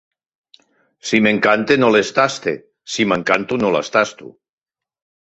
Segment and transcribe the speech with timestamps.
[1.09, 2.57] Si m'encante no les taste!
[2.97, 4.37] Si m'encanto no les tasto!